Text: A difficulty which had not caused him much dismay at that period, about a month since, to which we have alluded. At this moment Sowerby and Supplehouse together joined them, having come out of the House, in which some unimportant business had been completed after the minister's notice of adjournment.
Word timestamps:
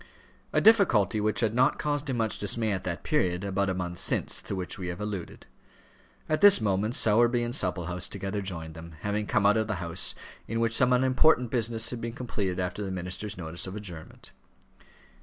A 0.51 0.59
difficulty 0.59 1.21
which 1.21 1.41
had 1.41 1.53
not 1.53 1.77
caused 1.77 2.09
him 2.09 2.17
much 2.17 2.39
dismay 2.39 2.71
at 2.71 2.83
that 2.85 3.03
period, 3.03 3.43
about 3.43 3.69
a 3.69 3.75
month 3.75 3.99
since, 3.99 4.41
to 4.41 4.55
which 4.55 4.79
we 4.79 4.87
have 4.87 4.99
alluded. 4.99 5.45
At 6.27 6.41
this 6.41 6.59
moment 6.59 6.95
Sowerby 6.95 7.43
and 7.43 7.53
Supplehouse 7.53 8.09
together 8.09 8.41
joined 8.41 8.73
them, 8.73 8.95
having 9.01 9.27
come 9.27 9.45
out 9.45 9.57
of 9.57 9.67
the 9.67 9.75
House, 9.75 10.15
in 10.47 10.59
which 10.59 10.73
some 10.75 10.91
unimportant 10.91 11.51
business 11.51 11.91
had 11.91 12.01
been 12.01 12.13
completed 12.13 12.59
after 12.59 12.81
the 12.83 12.89
minister's 12.89 13.37
notice 13.37 13.67
of 13.67 13.75
adjournment. 13.75 14.31